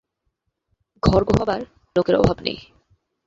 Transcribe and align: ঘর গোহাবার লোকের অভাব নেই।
ঘর 1.03 1.21
গোহাবার 1.23 1.61
লোকের 1.95 2.15
অভাব 2.15 2.37
নেই। 2.39 2.57